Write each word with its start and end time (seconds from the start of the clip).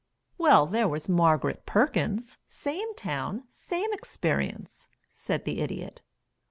"Well 0.39 0.65
there 0.65 0.87
was 0.87 1.07
Margaret 1.07 1.67
Perkins 1.67 2.39
same 2.47 2.95
town 2.95 3.43
same 3.51 3.93
experience," 3.93 4.87
said 5.13 5.45
the 5.45 5.59
Idiot. 5.59 6.01